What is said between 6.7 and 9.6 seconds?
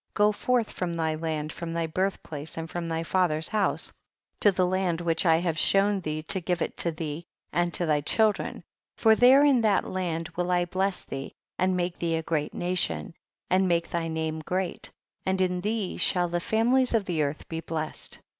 to thee and to thy children, for there